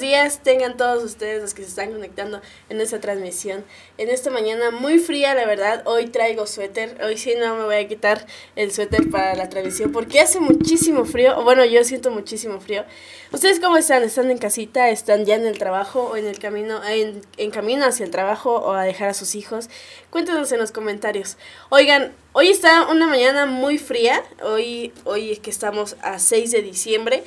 buenos 0.00 0.18
días 0.18 0.42
tengan 0.42 0.78
todos 0.78 1.04
ustedes 1.04 1.42
los 1.42 1.52
que 1.52 1.62
se 1.62 1.68
están 1.68 1.92
conectando 1.92 2.40
en 2.70 2.80
esta 2.80 3.00
transmisión. 3.00 3.64
En 3.98 4.08
esta 4.08 4.30
mañana 4.30 4.70
muy 4.70 4.98
fría, 4.98 5.34
la 5.34 5.44
verdad, 5.44 5.82
hoy 5.84 6.06
traigo 6.06 6.46
suéter. 6.46 6.96
Hoy 7.04 7.18
sí 7.18 7.34
no 7.38 7.54
me 7.56 7.64
voy 7.64 7.76
a 7.76 7.86
quitar 7.86 8.26
el 8.56 8.72
suéter 8.72 9.10
para 9.10 9.34
la 9.34 9.50
transmisión 9.50 9.92
porque 9.92 10.20
hace 10.20 10.40
muchísimo 10.40 11.04
frío. 11.04 11.42
Bueno, 11.42 11.66
yo 11.66 11.84
siento 11.84 12.10
muchísimo 12.10 12.60
frío. 12.60 12.84
¿Ustedes 13.30 13.60
cómo 13.60 13.76
están? 13.76 14.02
¿Están 14.02 14.30
en 14.30 14.38
casita? 14.38 14.88
¿Están 14.88 15.26
ya 15.26 15.34
en 15.34 15.44
el 15.44 15.58
trabajo 15.58 16.04
o 16.04 16.16
en 16.16 16.26
el 16.26 16.38
camino, 16.38 16.82
en, 16.82 17.20
en 17.36 17.50
camino 17.50 17.84
hacia 17.84 18.06
el 18.06 18.10
trabajo 18.10 18.56
o 18.56 18.72
a 18.72 18.84
dejar 18.84 19.10
a 19.10 19.14
sus 19.14 19.34
hijos? 19.34 19.68
Cuéntenos 20.08 20.50
en 20.52 20.60
los 20.60 20.72
comentarios. 20.72 21.36
Oigan, 21.68 22.14
hoy 22.32 22.48
está 22.48 22.88
una 22.88 23.06
mañana 23.06 23.44
muy 23.44 23.76
fría. 23.76 24.22
Hoy, 24.42 24.94
hoy 25.04 25.32
es 25.32 25.40
que 25.40 25.50
estamos 25.50 25.96
a 26.00 26.18
6 26.18 26.52
de 26.52 26.62
diciembre. 26.62 27.22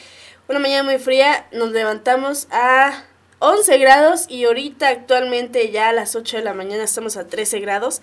Una 0.50 0.60
mañana 0.60 0.84
muy 0.84 0.98
fría, 0.98 1.48
nos 1.54 1.72
levantamos 1.72 2.48
a 2.52 3.06
11 3.40 3.78
grados 3.78 4.26
y 4.28 4.44
ahorita 4.44 4.90
actualmente 4.90 5.72
ya 5.72 5.88
a 5.88 5.94
las 5.94 6.18
8 6.18 6.36
de 6.36 6.44
la 6.44 6.54
mañana 6.54 6.84
estamos 6.84 7.16
a 7.16 7.28
13 7.28 7.62
grados. 7.62 8.02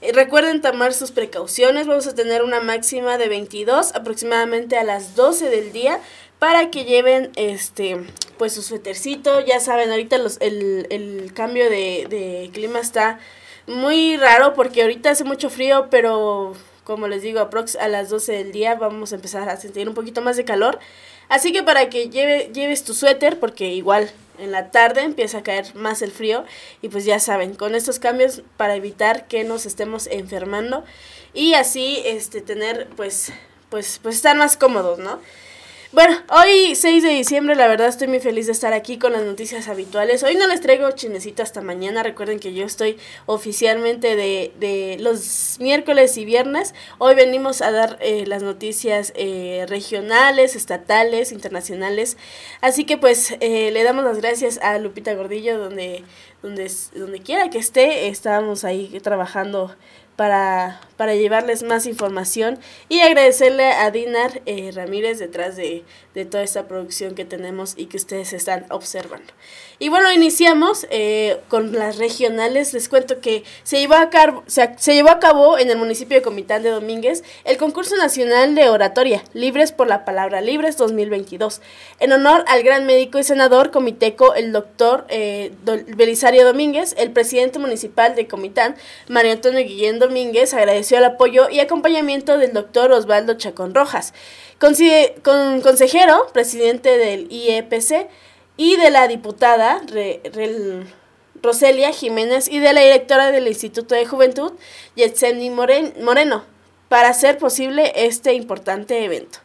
Eh, 0.00 0.10
recuerden 0.12 0.60
tomar 0.60 0.92
sus 0.94 1.12
precauciones, 1.12 1.86
vamos 1.86 2.08
a 2.08 2.14
tener 2.16 2.42
una 2.42 2.58
máxima 2.58 3.18
de 3.18 3.28
22 3.28 3.94
aproximadamente 3.94 4.76
a 4.76 4.82
las 4.82 5.14
12 5.14 5.48
del 5.48 5.70
día 5.72 6.00
para 6.40 6.72
que 6.72 6.86
lleven 6.86 7.30
este 7.36 8.04
pues 8.36 8.52
su 8.54 8.62
suétercito, 8.62 9.38
ya 9.40 9.60
saben, 9.60 9.88
ahorita 9.92 10.18
los, 10.18 10.38
el, 10.40 10.88
el 10.90 11.32
cambio 11.34 11.70
de, 11.70 12.08
de 12.10 12.50
clima 12.52 12.80
está 12.80 13.20
muy 13.68 14.16
raro 14.16 14.54
porque 14.54 14.82
ahorita 14.82 15.10
hace 15.10 15.22
mucho 15.22 15.50
frío, 15.50 15.86
pero 15.88 16.52
como 16.86 17.08
les 17.08 17.20
digo, 17.20 17.40
a 17.40 17.88
las 17.88 18.10
12 18.10 18.32
del 18.32 18.52
día 18.52 18.76
vamos 18.76 19.12
a 19.12 19.16
empezar 19.16 19.48
a 19.48 19.56
sentir 19.56 19.88
un 19.88 19.94
poquito 19.94 20.22
más 20.22 20.36
de 20.36 20.44
calor. 20.44 20.78
Así 21.28 21.52
que 21.52 21.62
para 21.62 21.88
que 21.88 22.08
lleve, 22.08 22.50
lleves 22.52 22.84
tu 22.84 22.94
suéter, 22.94 23.40
porque 23.40 23.72
igual 23.72 24.10
en 24.38 24.52
la 24.52 24.70
tarde 24.70 25.02
empieza 25.02 25.38
a 25.38 25.42
caer 25.42 25.74
más 25.74 26.02
el 26.02 26.12
frío 26.12 26.44
y 26.82 26.88
pues 26.88 27.04
ya 27.04 27.18
saben, 27.18 27.54
con 27.54 27.74
estos 27.74 27.98
cambios 27.98 28.42
para 28.56 28.74
evitar 28.74 29.26
que 29.26 29.44
nos 29.44 29.66
estemos 29.66 30.06
enfermando 30.08 30.84
y 31.32 31.54
así 31.54 32.02
este 32.04 32.40
tener 32.40 32.88
pues 32.96 33.32
pues 33.70 33.98
pues 34.02 34.16
estar 34.16 34.36
más 34.36 34.56
cómodos, 34.56 34.98
¿no? 34.98 35.20
Bueno, 35.96 36.14
hoy 36.28 36.74
6 36.74 37.02
de 37.02 37.08
diciembre, 37.08 37.56
la 37.56 37.68
verdad 37.68 37.88
estoy 37.88 38.06
muy 38.06 38.20
feliz 38.20 38.44
de 38.44 38.52
estar 38.52 38.74
aquí 38.74 38.98
con 38.98 39.14
las 39.14 39.22
noticias 39.22 39.66
habituales. 39.66 40.22
Hoy 40.22 40.34
no 40.34 40.46
les 40.46 40.60
traigo 40.60 40.90
chismecito 40.90 41.42
hasta 41.42 41.62
mañana. 41.62 42.02
Recuerden 42.02 42.38
que 42.38 42.52
yo 42.52 42.66
estoy 42.66 42.98
oficialmente 43.24 44.14
de, 44.14 44.52
de 44.60 44.98
los 45.00 45.56
miércoles 45.58 46.18
y 46.18 46.26
viernes. 46.26 46.74
Hoy 46.98 47.14
venimos 47.14 47.62
a 47.62 47.70
dar 47.70 47.96
eh, 48.02 48.26
las 48.26 48.42
noticias 48.42 49.14
eh, 49.16 49.64
regionales, 49.70 50.54
estatales, 50.54 51.32
internacionales. 51.32 52.18
Así 52.60 52.84
que 52.84 52.98
pues 52.98 53.34
eh, 53.40 53.70
le 53.70 53.82
damos 53.82 54.04
las 54.04 54.18
gracias 54.18 54.58
a 54.58 54.78
Lupita 54.78 55.14
Gordillo 55.14 55.58
donde, 55.58 56.04
donde, 56.42 56.70
donde 56.94 57.20
quiera 57.20 57.48
que 57.48 57.56
esté. 57.56 58.08
Estábamos 58.08 58.64
ahí 58.64 59.00
trabajando 59.02 59.74
para, 60.16 60.80
para 60.96 61.14
llevarles 61.14 61.62
más 61.62 61.86
información 61.86 62.58
y 62.88 63.00
agradecerle 63.00 63.66
a 63.72 63.90
Dinar 63.90 64.42
eh, 64.46 64.72
Ramírez 64.74 65.18
detrás 65.18 65.56
de, 65.56 65.84
de, 66.14 66.24
toda 66.24 66.42
esta 66.42 66.66
producción 66.66 67.14
que 67.14 67.26
tenemos 67.26 67.74
y 67.76 67.86
que 67.86 67.98
ustedes 67.98 68.32
están 68.32 68.64
observando. 68.70 69.32
Y 69.78 69.90
bueno, 69.90 70.10
iniciamos 70.10 70.86
eh, 70.90 71.38
con 71.48 71.72
las 71.72 71.98
regionales. 71.98 72.72
Les 72.72 72.88
cuento 72.88 73.20
que 73.20 73.44
se 73.62 73.78
llevó, 73.78 73.94
a 73.94 74.08
cabo, 74.08 74.42
se, 74.46 74.74
se 74.78 74.94
llevó 74.94 75.10
a 75.10 75.20
cabo 75.20 75.58
en 75.58 75.70
el 75.70 75.76
municipio 75.76 76.16
de 76.16 76.22
Comitán 76.22 76.62
de 76.62 76.70
Domínguez 76.70 77.22
el 77.44 77.58
concurso 77.58 77.94
nacional 77.96 78.54
de 78.54 78.70
oratoria 78.70 79.22
Libres 79.34 79.72
por 79.72 79.86
la 79.86 80.06
Palabra 80.06 80.40
Libres 80.40 80.78
2022 80.78 81.60
en 82.00 82.12
honor 82.12 82.44
al 82.48 82.62
gran 82.62 82.86
médico 82.86 83.18
y 83.18 83.24
senador 83.24 83.70
comiteco 83.70 84.34
el 84.34 84.52
doctor 84.52 85.04
eh, 85.08 85.52
Belisario 85.96 86.44
Domínguez, 86.44 86.94
el 86.98 87.10
presidente 87.10 87.58
municipal 87.58 88.14
de 88.14 88.26
Comitán, 88.26 88.76
Mario 89.08 89.32
Antonio 89.32 89.60
Guillén 89.60 89.98
Domínguez, 90.08 90.54
agradeció 90.54 90.98
el 90.98 91.04
apoyo 91.04 91.48
y 91.50 91.60
acompañamiento 91.60 92.38
del 92.38 92.52
doctor 92.52 92.92
Osvaldo 92.92 93.34
Chacón 93.34 93.74
Rojas, 93.74 94.14
con, 94.58 95.60
consejero, 95.60 96.26
presidente 96.32 96.96
del 96.96 97.30
IEPC, 97.30 98.08
y 98.56 98.76
de 98.76 98.90
la 98.90 99.06
diputada 99.06 99.82
Roselia 101.42 101.92
Jiménez 101.92 102.48
y 102.48 102.58
de 102.58 102.72
la 102.72 102.80
directora 102.80 103.30
del 103.30 103.48
Instituto 103.48 103.94
de 103.94 104.06
Juventud, 104.06 104.52
Yetseni 104.94 105.50
Moreno, 105.50 106.44
para 106.88 107.08
hacer 107.08 107.38
posible 107.38 107.92
este 107.94 108.32
importante 108.32 109.04
evento. 109.04 109.40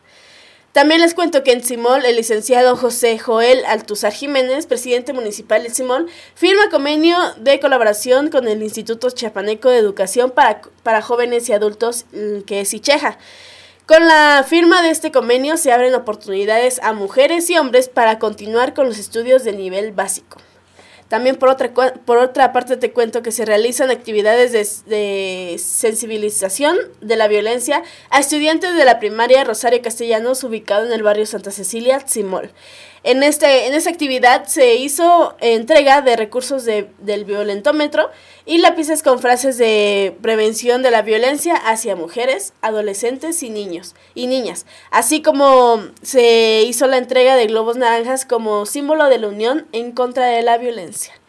También 0.71 1.01
les 1.01 1.13
cuento 1.13 1.43
que 1.43 1.51
en 1.51 1.65
Simón 1.65 2.05
el 2.05 2.15
licenciado 2.15 2.77
José 2.77 3.19
Joel 3.19 3.65
Altuzar 3.65 4.13
Jiménez, 4.13 4.67
presidente 4.67 5.11
municipal 5.11 5.63
de 5.63 5.69
Simón, 5.69 6.07
firma 6.33 6.69
convenio 6.69 7.17
de 7.35 7.59
colaboración 7.59 8.29
con 8.29 8.47
el 8.47 8.63
Instituto 8.63 9.09
Chiapaneco 9.09 9.69
de 9.69 9.79
Educación 9.79 10.31
para, 10.31 10.61
para 10.83 11.01
Jóvenes 11.01 11.49
y 11.49 11.53
Adultos, 11.53 12.05
mm, 12.13 12.41
que 12.43 12.61
es 12.61 12.73
ICHEJA. 12.73 13.17
Con 13.85 14.07
la 14.07 14.45
firma 14.47 14.81
de 14.81 14.91
este 14.91 15.11
convenio 15.11 15.57
se 15.57 15.73
abren 15.73 15.93
oportunidades 15.93 16.79
a 16.81 16.93
mujeres 16.93 17.49
y 17.49 17.57
hombres 17.57 17.89
para 17.89 18.17
continuar 18.17 18.73
con 18.73 18.85
los 18.85 18.97
estudios 18.97 19.43
de 19.43 19.51
nivel 19.51 19.91
básico. 19.91 20.37
También 21.11 21.35
por 21.35 21.49
otra, 21.49 21.73
por 21.73 22.17
otra 22.19 22.53
parte 22.53 22.77
te 22.77 22.93
cuento 22.93 23.21
que 23.21 23.33
se 23.33 23.43
realizan 23.43 23.91
actividades 23.91 24.85
de, 24.85 25.57
sensibilización 25.59 26.77
de 27.01 27.17
la 27.17 27.27
violencia 27.27 27.83
a 28.09 28.21
estudiantes 28.21 28.75
de 28.75 28.85
la 28.85 28.97
primaria 28.97 29.43
Rosario 29.43 29.81
Castellanos 29.81 30.41
ubicado 30.45 30.85
en 30.85 30.93
el 30.93 31.03
barrio 31.03 31.25
Santa 31.25 31.51
Cecilia, 31.51 31.99
Tzimol. 31.99 32.51
En, 33.03 33.23
este, 33.23 33.65
en 33.67 33.73
esta 33.73 33.89
actividad 33.89 34.45
se 34.45 34.75
hizo 34.75 35.35
entrega 35.39 36.01
de 36.01 36.15
recursos 36.15 36.65
de, 36.65 36.89
del 36.99 37.25
violentómetro 37.25 38.11
y 38.45 38.59
lápices 38.59 39.01
con 39.01 39.19
frases 39.19 39.57
de 39.57 40.15
prevención 40.21 40.83
de 40.83 40.91
la 40.91 41.01
violencia 41.01 41.55
hacia 41.55 41.95
mujeres, 41.95 42.53
adolescentes 42.61 43.41
y 43.41 43.49
niños 43.49 43.95
y 44.13 44.27
niñas, 44.27 44.67
así 44.91 45.23
como 45.23 45.79
se 46.03 46.61
hizo 46.61 46.85
la 46.85 46.97
entrega 46.97 47.35
de 47.35 47.47
globos 47.47 47.77
naranjas 47.77 48.25
como 48.25 48.67
símbolo 48.67 49.05
de 49.05 49.17
la 49.17 49.29
unión 49.29 49.67
en 49.71 49.93
contra 49.93 50.27
de 50.27 50.43
la 50.43 50.59
violencia. 50.59 51.20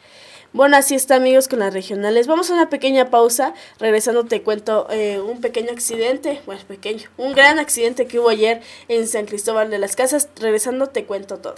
Bueno, 0.55 0.77
así 0.77 0.95
está 0.95 1.17
amigos 1.17 1.49
con 1.49 1.61
las 1.61 1.73
regionales. 1.73 2.27
Vamos 2.27 2.51
a 2.51 2.53
una 2.53 2.69
pequeña 2.69 3.09
pausa. 3.09 3.55
Regresando 3.79 4.25
te 4.25 4.43
cuento 4.43 4.87
eh, 4.91 5.19
un 5.19 5.41
pequeño 5.41 5.71
accidente, 5.71 6.43
bueno, 6.45 6.61
pequeño, 6.69 7.09
un 7.17 7.33
gran 7.33 7.59
accidente 7.59 8.07
que 8.07 8.19
hubo 8.19 8.29
ayer 8.29 8.61
en 8.89 9.09
San 9.09 9.25
Cristóbal 9.25 9.71
de 9.71 9.79
las 9.79 9.97
Casas. 9.97 10.29
Regresando 10.39 10.89
te 10.89 11.07
cuento 11.07 11.39
todo. 11.39 11.55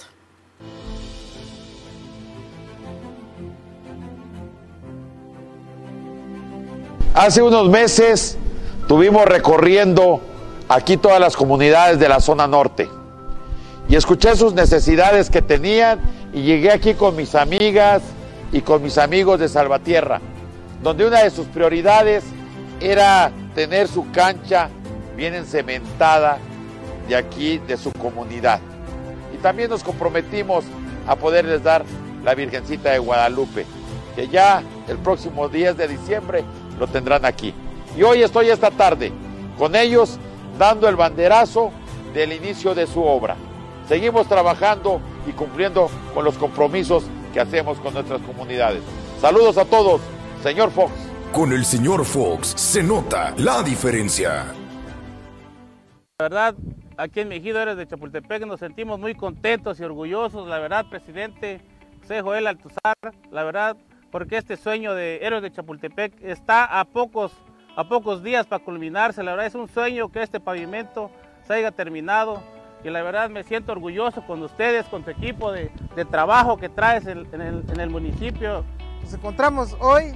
Hace 7.15 7.43
unos 7.43 7.69
meses 7.69 8.39
tuvimos 8.87 9.25
recorriendo 9.25 10.21
aquí 10.69 10.97
todas 10.97 11.19
las 11.19 11.37
comunidades 11.37 11.99
de 11.99 12.09
la 12.09 12.21
zona 12.21 12.47
norte 12.47 12.89
y 13.89 13.97
escuché 13.97 14.37
sus 14.37 14.55
necesidades 14.55 15.31
que 15.31 15.43
tenían 15.43 16.01
y 16.33 16.43
llegué 16.43 16.71
aquí 16.71 16.95
con 16.95 17.17
mis 17.17 17.35
amigas, 17.35 18.03
y 18.55 18.61
con 18.61 18.81
mis 18.85 18.99
amigos 18.99 19.41
de 19.41 19.49
Salvatierra, 19.49 20.21
donde 20.81 21.05
una 21.05 21.25
de 21.25 21.31
sus 21.31 21.49
prioridades 21.49 22.23
era 22.81 23.33
tener 23.53 23.89
su 23.89 24.09
cancha 24.13 24.71
bien 25.17 25.35
encementada 25.35 26.39
de 27.09 27.17
aquí, 27.17 27.59
de 27.59 27.77
su 27.77 27.91
comunidad. 27.91 28.61
Y 29.35 29.39
también 29.39 29.71
nos 29.71 29.83
comprometimos 29.83 30.65
a 31.05 31.17
poderles 31.17 31.65
dar 31.65 31.85
la 32.23 32.37
Virgencita 32.37 32.93
de 32.93 33.01
Guadalupe, 33.01 33.67
que 34.15 34.29
ya 34.29 34.63
el 34.87 34.99
próximo 34.99 35.49
10 35.49 35.77
de 35.77 35.89
diciembre 35.89 36.45
lo 36.79 36.87
tendrán 36.87 37.25
aquí. 37.25 37.53
Y 37.97 38.05
hoy 38.05 38.23
estoy 38.23 38.51
esta 38.51 38.71
tarde 38.71 39.11
con 39.59 39.75
ellos 39.75 40.17
dando 40.61 40.89
el 40.89 40.95
banderazo 40.95 41.73
del 42.15 42.33
inicio 42.33 42.73
de 42.73 42.87
su 42.87 43.03
obra. 43.03 43.35
Seguimos 43.89 44.29
trabajando 44.29 45.01
y 45.27 45.33
cumpliendo 45.33 45.91
con 46.15 46.25
los 46.25 46.39
compromisos 46.39 47.03
que 47.35 47.41
hacemos 47.41 47.79
con 47.81 47.93
nuestras 47.93 48.23
comunidades. 48.23 48.81
Saludos 49.21 49.59
a 49.59 49.65
todos, 49.65 50.01
señor 50.43 50.71
Fox. 50.71 50.93
Con 51.33 51.53
el 51.53 51.65
señor 51.65 52.05
Fox 52.05 52.55
se 52.57 52.81
nota 52.81 53.35
la 53.37 53.61
diferencia. 53.63 54.47
La 56.19 56.25
verdad, 56.29 56.55
aquí 56.97 57.21
en 57.21 57.29
Mejidores 57.29 57.77
de 57.77 57.89
Chapultepec 57.89 58.47
nos 58.47 58.61
sentimos 58.61 59.01
muy 59.01 59.17
contentos 59.17 59.81
y 59.81 59.85
orgullosos, 59.85 60.47
la 60.47 60.61
verdad, 60.61 60.87
presidente 60.89 61.61
José 62.01 62.23
Joel 62.23 62.47
Altuzar, 62.47 62.95
la 63.33 63.43
verdad, 63.43 63.77
porque 64.13 64.37
este 64.37 64.57
sueño 64.57 64.95
de 64.95 65.19
Héroes 65.23 65.43
de 65.43 65.51
Chapultepec 65.51 66.23
está 66.23 66.65
a 66.79 66.85
pocos, 66.85 67.33
a 67.75 67.89
pocos 67.89 68.23
días 68.23 68.47
para 68.47 68.65
culminarse. 68.65 69.25
La 69.25 69.33
verdad 69.33 69.47
es 69.47 69.57
un 69.57 69.69
sueño 69.69 70.09
que 70.13 70.23
este 70.23 70.39
pavimento 70.39 71.11
se 71.49 71.55
haya 71.55 71.73
terminado 71.73 72.41
y 72.85 72.91
la 72.91 73.03
verdad 73.03 73.31
me 73.31 73.43
siento 73.43 73.73
orgulloso 73.73 74.27
con 74.27 74.43
ustedes, 74.43 74.85
con 74.87 75.03
tu 75.03 75.11
equipo 75.11 75.51
de, 75.51 75.71
trabajo 76.11 76.59
que 76.59 76.69
traes 76.69 77.07
en, 77.07 77.27
el, 77.33 77.91
municipio. 77.91 78.63
Nos 79.03 79.15
encontramos 79.15 79.75
hoy 79.81 80.13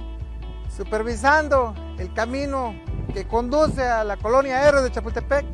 supervisando 0.69 1.73
el 1.97 2.13
camino 2.13 2.75
que 3.13 3.25
conduce 3.25 3.81
a 3.81 4.03
la 4.03 4.17
colonia 4.17 4.67
Héroes 4.67 4.83
de 4.83 4.91
Chapultepec 4.91 5.45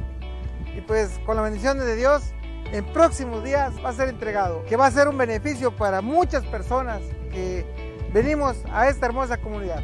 y 0.75 0.81
pues 0.81 1.19
con 1.25 1.37
la 1.37 1.41
bendición 1.41 1.79
de 1.79 1.95
Dios 1.95 2.33
en 2.73 2.83
próximos 2.91 3.43
días 3.45 3.73
va 3.83 3.89
a 3.89 3.93
ser 3.93 4.09
entregado, 4.09 4.65
que 4.65 4.75
va 4.75 4.87
a 4.87 4.91
ser 4.91 5.07
un 5.07 5.17
beneficio 5.17 5.73
para 5.73 6.01
muchas 6.01 6.43
personas 6.45 7.01
que 7.31 7.65
venimos 8.13 8.57
a 8.73 8.89
esta 8.89 9.05
hermosa 9.05 9.37
comunidad. 9.37 9.81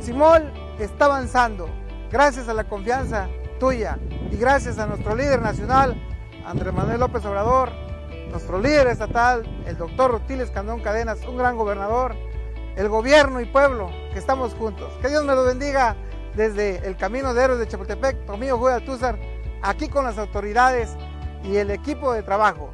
Simol 0.00 0.52
está 0.80 1.04
avanzando 1.04 1.68
gracias 2.10 2.48
a 2.48 2.54
la 2.54 2.64
confianza 2.64 3.28
tuya 3.60 3.98
y 4.32 4.36
gracias 4.36 4.80
a 4.80 4.86
nuestro 4.86 5.14
líder 5.14 5.40
nacional, 5.40 5.96
Andrés 6.46 6.72
Manuel 6.72 7.00
López 7.00 7.24
Obrador, 7.24 7.70
nuestro 8.30 8.58
líder 8.58 8.88
estatal, 8.88 9.42
el 9.66 9.76
doctor 9.76 10.10
Rutiles 10.10 10.50
Candón 10.50 10.80
Cadenas, 10.80 11.24
un 11.26 11.36
gran 11.36 11.56
gobernador, 11.56 12.14
el 12.76 12.88
gobierno 12.88 13.40
y 13.40 13.46
pueblo, 13.46 13.90
que 14.12 14.18
estamos 14.18 14.54
juntos. 14.54 14.92
Que 15.00 15.08
Dios 15.08 15.24
me 15.24 15.34
lo 15.34 15.44
bendiga 15.44 15.96
desde 16.34 16.86
el 16.86 16.96
Camino 16.96 17.34
de 17.34 17.44
Héroes 17.44 17.58
de 17.60 17.68
Chapultepec, 17.68 18.26
Tomillo 18.26 18.58
Juega 18.58 18.80
Túzar, 18.80 19.18
aquí 19.62 19.88
con 19.88 20.04
las 20.04 20.18
autoridades 20.18 20.96
y 21.44 21.56
el 21.56 21.70
equipo 21.70 22.12
de 22.12 22.22
trabajo. 22.22 22.72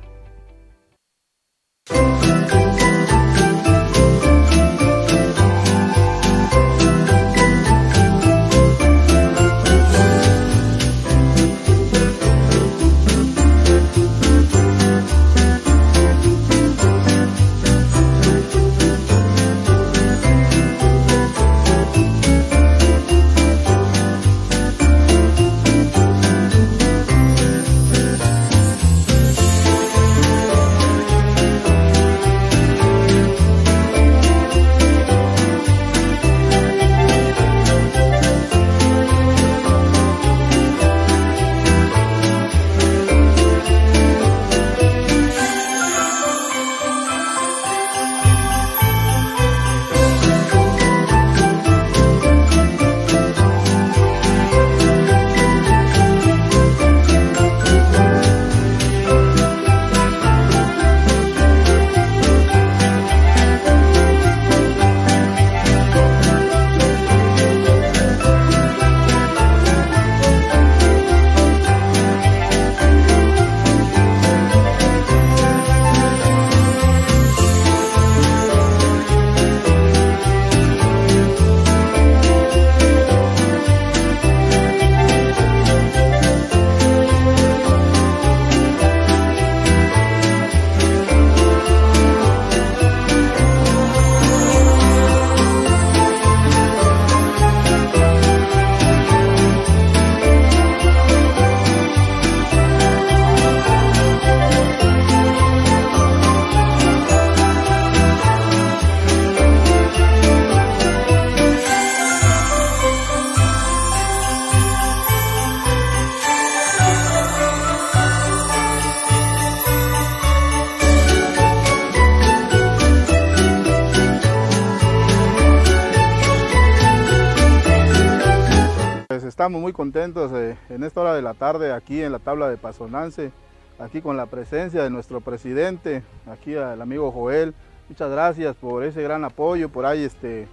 Contentos 129.79 130.33
eh, 130.33 130.59
en 130.71 130.83
esta 130.83 131.03
hora 131.03 131.15
de 131.15 131.23
la 131.23 131.35
tarde 131.35 131.71
aquí 131.71 132.03
en 132.03 132.11
la 132.11 132.19
tabla 132.19 132.51
de 132.51 132.57
Pasonance, 132.57 133.31
aquí 133.79 134.03
con 134.03 134.17
la 134.17 134.27
presencia 134.27 134.83
de 134.83 134.91
nuestro 134.91 135.21
presidente, 135.21 136.03
aquí 136.27 136.57
al 136.57 136.83
amigo 136.83 137.13
Joel. 137.13 137.55
Muchas 137.89 138.11
gracias 138.11 138.57
por 138.57 138.83
ese 138.83 139.05
gran 139.05 139.25
apoyo, 139.25 139.69
por 139.69 139.87
ahí 139.87 140.03
este 140.03 140.49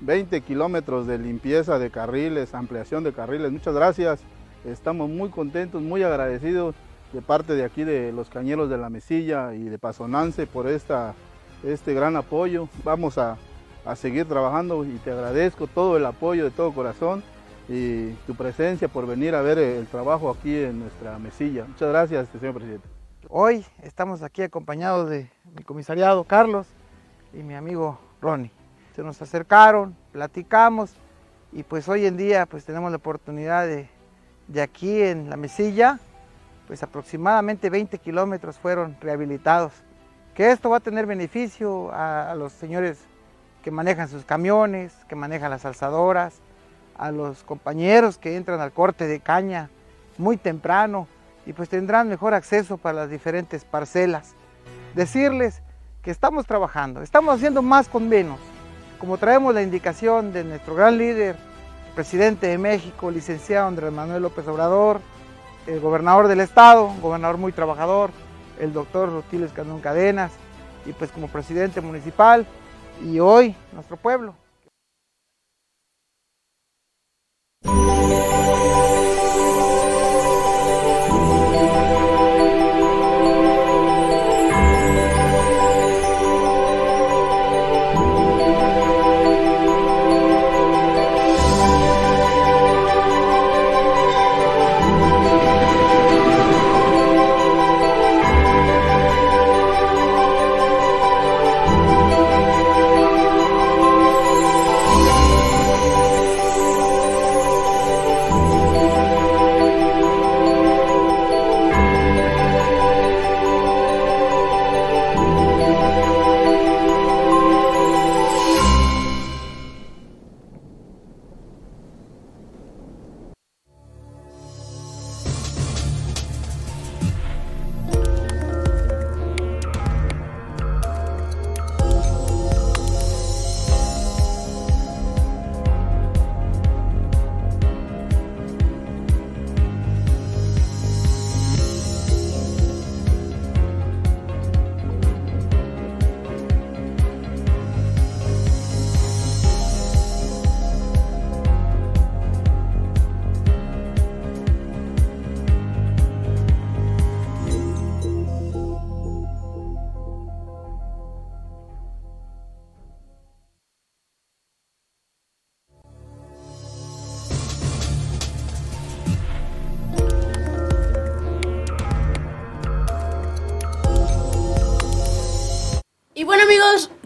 20 0.00 0.40
kilómetros 0.40 1.06
de 1.06 1.18
limpieza 1.18 1.78
de 1.78 1.90
carriles, 1.90 2.54
ampliación 2.54 3.04
de 3.04 3.12
carriles. 3.12 3.52
Muchas 3.52 3.74
gracias. 3.74 4.22
Estamos 4.64 5.10
muy 5.10 5.28
contentos, 5.28 5.82
muy 5.82 6.02
agradecidos 6.02 6.74
de 7.12 7.20
parte 7.20 7.54
de 7.54 7.64
aquí 7.64 7.84
de 7.84 8.12
los 8.12 8.30
cañeros 8.30 8.70
de 8.70 8.78
la 8.78 8.88
Mesilla 8.88 9.54
y 9.54 9.64
de 9.64 9.78
Pasonance 9.78 10.46
por 10.46 10.66
esta, 10.66 11.12
este 11.64 11.92
gran 11.92 12.16
apoyo. 12.16 12.66
Vamos 12.82 13.18
a, 13.18 13.36
a 13.84 13.94
seguir 13.94 14.24
trabajando 14.24 14.86
y 14.86 14.96
te 15.04 15.10
agradezco 15.10 15.66
todo 15.66 15.98
el 15.98 16.06
apoyo 16.06 16.44
de 16.44 16.50
todo 16.50 16.72
corazón 16.72 17.22
y 17.72 18.10
tu 18.26 18.34
presencia 18.34 18.88
por 18.88 19.06
venir 19.06 19.32
a 19.36 19.42
ver 19.42 19.56
el 19.58 19.86
trabajo 19.86 20.28
aquí 20.28 20.60
en 20.60 20.80
nuestra 20.80 21.16
mesilla. 21.20 21.64
Muchas 21.66 21.88
gracias, 21.88 22.24
este, 22.24 22.40
señor 22.40 22.54
presidente. 22.54 22.88
Hoy 23.28 23.64
estamos 23.84 24.22
aquí 24.22 24.42
acompañados 24.42 25.08
de 25.08 25.30
mi 25.56 25.62
comisariado 25.62 26.24
Carlos 26.24 26.66
y 27.32 27.44
mi 27.44 27.54
amigo 27.54 28.00
Ronnie. 28.20 28.50
Se 28.96 29.04
nos 29.04 29.22
acercaron, 29.22 29.94
platicamos 30.10 30.94
y 31.52 31.62
pues 31.62 31.88
hoy 31.88 32.06
en 32.06 32.16
día 32.16 32.44
pues 32.44 32.64
tenemos 32.64 32.90
la 32.90 32.96
oportunidad 32.96 33.68
de, 33.68 33.88
de 34.48 34.62
aquí 34.62 35.02
en 35.02 35.30
la 35.30 35.36
mesilla, 35.36 36.00
pues 36.66 36.82
aproximadamente 36.82 37.70
20 37.70 37.98
kilómetros 37.98 38.58
fueron 38.58 38.96
rehabilitados. 39.00 39.72
Que 40.34 40.50
esto 40.50 40.70
va 40.70 40.78
a 40.78 40.80
tener 40.80 41.06
beneficio 41.06 41.92
a, 41.92 42.32
a 42.32 42.34
los 42.34 42.52
señores 42.52 42.98
que 43.62 43.70
manejan 43.70 44.08
sus 44.08 44.24
camiones, 44.24 44.92
que 45.08 45.14
manejan 45.14 45.50
las 45.50 45.64
alzadoras, 45.64 46.40
a 47.00 47.10
los 47.10 47.42
compañeros 47.44 48.18
que 48.18 48.36
entran 48.36 48.60
al 48.60 48.72
corte 48.72 49.06
de 49.06 49.20
caña 49.20 49.70
muy 50.18 50.36
temprano 50.36 51.08
y 51.46 51.54
pues 51.54 51.70
tendrán 51.70 52.10
mejor 52.10 52.34
acceso 52.34 52.76
para 52.76 53.00
las 53.00 53.10
diferentes 53.10 53.64
parcelas. 53.64 54.34
Decirles 54.94 55.62
que 56.02 56.10
estamos 56.10 56.46
trabajando, 56.46 57.00
estamos 57.00 57.34
haciendo 57.34 57.62
más 57.62 57.88
con 57.88 58.06
menos, 58.06 58.38
como 58.98 59.16
traemos 59.16 59.54
la 59.54 59.62
indicación 59.62 60.34
de 60.34 60.44
nuestro 60.44 60.74
gran 60.74 60.98
líder, 60.98 61.36
presidente 61.94 62.48
de 62.48 62.58
México, 62.58 63.10
licenciado 63.10 63.66
Andrés 63.66 63.92
Manuel 63.92 64.22
López 64.22 64.46
Obrador, 64.46 65.00
el 65.66 65.80
gobernador 65.80 66.28
del 66.28 66.40
estado, 66.40 66.92
gobernador 67.00 67.38
muy 67.38 67.52
trabajador, 67.52 68.10
el 68.58 68.74
doctor 68.74 69.10
Rotiles 69.10 69.52
Candón 69.52 69.80
Cadenas, 69.80 70.32
y 70.84 70.92
pues 70.92 71.10
como 71.10 71.28
presidente 71.28 71.80
municipal, 71.80 72.46
y 73.02 73.20
hoy 73.20 73.54
nuestro 73.72 73.96
pueblo. 73.96 74.34
Bueno 77.62 78.99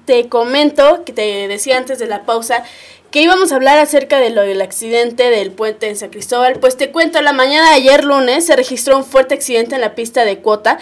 te 0.04 0.28
comento 0.28 1.04
que 1.04 1.12
te 1.12 1.48
decía 1.48 1.78
antes 1.78 1.98
de 1.98 2.06
la 2.06 2.24
pausa 2.24 2.64
que 3.14 3.22
íbamos 3.22 3.52
a 3.52 3.54
hablar 3.54 3.78
acerca 3.78 4.18
de 4.18 4.30
lo 4.30 4.42
del 4.42 4.60
accidente 4.60 5.30
del 5.30 5.52
puente 5.52 5.88
en 5.88 5.94
San 5.94 6.10
Cristóbal. 6.10 6.58
Pues 6.58 6.76
te 6.76 6.90
cuento, 6.90 7.22
la 7.22 7.32
mañana 7.32 7.68
de 7.68 7.76
ayer 7.76 8.02
lunes 8.02 8.44
se 8.44 8.56
registró 8.56 8.96
un 8.96 9.04
fuerte 9.04 9.34
accidente 9.34 9.76
en 9.76 9.82
la 9.82 9.94
pista 9.94 10.24
de 10.24 10.40
Cuota, 10.40 10.80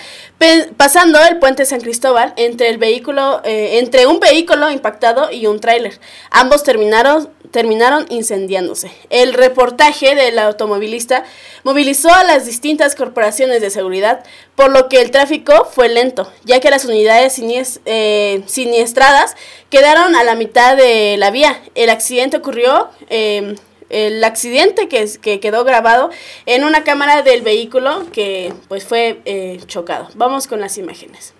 pasando 0.79 1.23
el 1.23 1.39
puente 1.39 1.67
San 1.67 1.83
Cristóbal 1.83 2.33
entre 2.37 2.71
el 2.71 2.79
vehículo, 2.79 3.43
eh, 3.45 3.81
entre 3.81 4.07
un 4.07 4.19
vehículo 4.19 4.71
impactado 4.71 5.31
y 5.31 5.47
un 5.47 5.61
tráiler. 5.61 6.01
Ambos 6.31 6.63
terminaron 6.63 7.29
terminaron 7.53 8.07
incendiándose. 8.09 8.91
El 9.11 9.35
reportaje 9.35 10.17
del 10.17 10.39
automovilista 10.39 11.25
movilizó 11.63 12.13
a 12.13 12.25
las 12.25 12.47
distintas 12.47 12.97
corporaciones 12.97 13.61
de 13.61 13.71
seguridad, 13.71 14.25
por 14.57 14.71
lo 14.73 14.89
que 14.89 15.01
el 15.01 15.11
tráfico 15.11 15.69
fue 15.71 15.89
lento, 15.89 16.33
ya 16.45 16.61
que 16.61 16.71
las 16.71 16.87
unidades 16.87 17.41
eh, 17.85 18.43
siniestradas 18.47 19.37
quedaron 19.71 20.17
a 20.17 20.25
la 20.25 20.35
mitad 20.35 20.77
de 20.77 21.17
la 21.19 21.31
vía. 21.31 21.63
El 21.75 21.91
accidente 21.91 22.22
ocurrió... 22.31 22.89
Em, 23.09 23.57
el 23.91 24.25
accidente 24.25 24.89
que, 24.89 25.07
que, 25.21 25.39
quedó 25.39 25.65
grabado 25.65 26.09
en 26.47 26.65
una 26.65 26.83
cámara 26.83 27.21
del 27.21 27.43
vehículo 27.43 28.07
que 28.11 28.53
pues 28.69 28.85
fue 28.87 29.21
eh, 29.27 29.61
chocado. 29.67 30.09
Vamos 30.15 30.47
con 30.47 30.61
las 30.61 30.79
imágenes. 30.79 31.35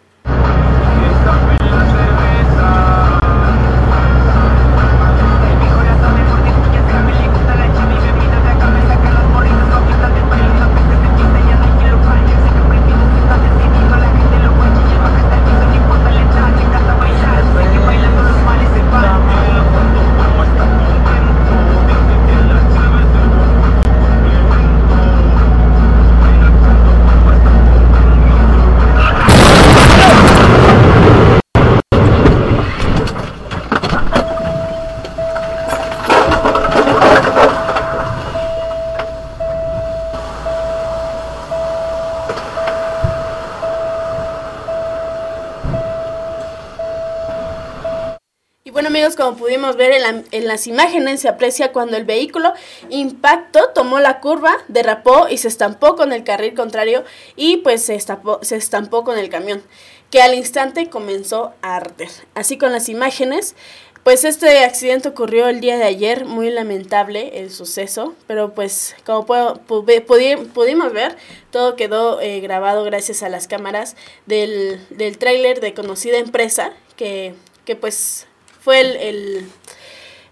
Como 49.23 49.37
pudimos 49.37 49.77
ver 49.77 49.93
en, 50.33 50.49
las 50.49 50.67
imágenes, 50.67 51.21
se 51.21 51.29
aprecia 51.29 51.71
cuando 51.71 51.97
el 51.97 52.05
vehículo 52.05 52.53
impactó, 52.89 53.69
tomó 53.73 54.01
la 54.01 54.19
curva, 54.19 54.57
derrapó 54.67 55.29
y 55.29 55.39
se 55.39 55.47
estampó 55.47 55.95
con 55.95 56.13
el 56.13 56.25
carril 56.25 56.55
contrario 56.55 57.05
y 57.37 57.59
pues 57.59 57.85
se 57.85 57.95
estampó, 57.95 58.41
se 58.43 58.57
estampó 58.57 59.05
con 59.05 59.19
el 59.19 59.29
camión, 59.29 59.63
que 60.11 60.23
al 60.23 60.35
instante 60.35 60.91
comenzó 60.91 61.53
a 61.63 61.77
arder. 61.77 62.09
Así 62.35 62.59
con 62.59 62.73
las 62.73 62.89
imágenes, 62.89 63.55
pues 64.03 64.25
este 64.25 64.65
accidente 64.65 65.11
ocurrió 65.11 65.47
el 65.47 65.61
día 65.61 65.77
de 65.77 65.85
ayer, 65.85 66.25
muy 66.25 66.51
lamentable 66.51 67.39
el 67.39 67.53
suceso, 67.53 68.15
pero 68.27 68.55
pues 68.55 68.97
como 69.07 69.25
pudimos 69.25 70.93
ver, 70.93 71.17
todo 71.53 71.77
quedó 71.77 72.21
eh, 72.21 72.41
grabado 72.41 72.83
gracias 72.83 73.23
a 73.23 73.29
las 73.29 73.47
cámaras 73.47 73.95
del, 74.27 74.85
del 74.91 75.17
tráiler 75.17 75.61
de 75.61 75.75
conocida 75.75 76.19
empresa 76.19 76.73
que, 76.97 77.37
que 77.65 77.77
pues 77.77 78.27
fue 78.63 78.81
el, 78.81 79.47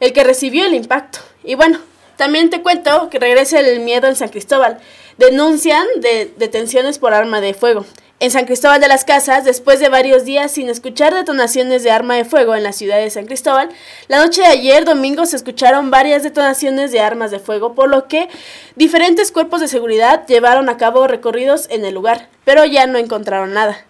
el, 0.01 0.13
que 0.13 0.25
recibió 0.25 0.65
el 0.67 0.75
impacto. 0.75 1.19
Y 1.45 1.55
bueno, 1.55 1.79
también 2.17 2.51
te 2.51 2.63
cuento 2.63 3.11
que 3.11 3.19
regresa 3.19 3.61
el 3.61 3.81
miedo 3.81 4.07
en 4.07 4.17
San 4.17 4.29
Cristóbal. 4.29 4.79
Denuncian 5.19 5.87
de 6.01 6.33
detenciones 6.37 6.99
por 6.99 7.13
arma 7.13 7.41
de 7.41 7.55
fuego. 7.55 7.85
En 8.21 8.31
San 8.31 8.45
Cristóbal 8.45 8.83
de 8.83 8.89
las 8.89 9.07
Casas, 9.07 9.47
después 9.47 9.81
de 9.81 9.89
varios 9.89 10.27
días 10.27 10.53
sin 10.53 10.69
escuchar 10.69 11.15
detonaciones 11.15 11.83
de 11.83 11.91
arma 11.91 12.17
de 12.17 12.27
fuego 12.27 12.55
en 12.55 12.63
la 12.63 12.75
ciudad 12.75 12.99
de 12.99 13.09
San 13.09 13.25
Cristóbal, 13.25 13.71
la 14.09 14.19
noche 14.19 14.43
de 14.43 14.49
ayer, 14.49 14.85
domingo, 14.85 15.25
se 15.25 15.37
escucharon 15.37 15.91
varias 15.91 16.23
detonaciones 16.23 16.93
de 16.93 17.01
armas 17.01 17.31
de 17.31 17.39
fuego, 17.39 17.75
por 17.75 17.89
lo 17.89 18.09
que 18.09 18.29
diferentes 18.77 19.33
cuerpos 19.33 19.63
de 19.63 19.69
seguridad 19.69 20.27
llevaron 20.27 20.69
a 20.69 20.77
cabo 20.77 21.07
recorridos 21.07 21.67
en 21.71 21.87
el 21.87 21.95
lugar, 21.95 22.29
pero 22.45 22.67
ya 22.67 22.87
no 22.87 22.99
encontraron 22.99 23.55
nada. 23.55 23.87